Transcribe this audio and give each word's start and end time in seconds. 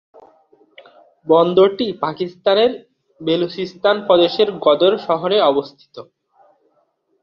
বন্দরটি 1.27 1.87
পাকিস্তানের 2.01 2.71
বেলুচিস্তান 3.21 3.95
প্রদেশের 4.07 4.49
গদর 4.65 4.93
শহরে 5.07 5.37
অবস্থিত। 5.51 5.95